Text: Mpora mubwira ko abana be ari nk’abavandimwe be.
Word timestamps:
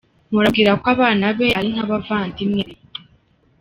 Mpora 0.29 0.47
mubwira 0.49 0.71
ko 0.81 0.85
abana 0.95 1.25
be 1.37 1.47
ari 1.57 1.67
nk’abavandimwe 1.73 2.61
be. 2.67 2.75